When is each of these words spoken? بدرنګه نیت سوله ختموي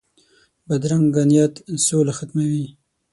بدرنګه 0.67 1.23
نیت 1.29 1.55
سوله 1.85 2.13
ختموي 2.17 2.65